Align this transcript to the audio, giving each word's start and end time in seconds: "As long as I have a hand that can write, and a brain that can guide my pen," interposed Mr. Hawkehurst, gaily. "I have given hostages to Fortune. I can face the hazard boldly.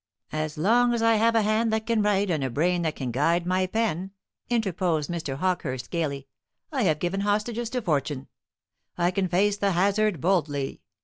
"As 0.31 0.57
long 0.57 0.95
as 0.95 1.03
I 1.03 1.17
have 1.17 1.35
a 1.35 1.43
hand 1.43 1.71
that 1.71 1.85
can 1.85 2.01
write, 2.01 2.31
and 2.31 2.43
a 2.43 2.49
brain 2.49 2.81
that 2.81 2.95
can 2.95 3.11
guide 3.11 3.45
my 3.45 3.67
pen," 3.67 4.09
interposed 4.49 5.11
Mr. 5.11 5.35
Hawkehurst, 5.37 5.91
gaily. 5.91 6.27
"I 6.71 6.81
have 6.85 6.97
given 6.97 7.19
hostages 7.19 7.69
to 7.69 7.83
Fortune. 7.83 8.27
I 8.97 9.11
can 9.11 9.27
face 9.27 9.57
the 9.57 9.73
hazard 9.73 10.19
boldly. 10.19 10.81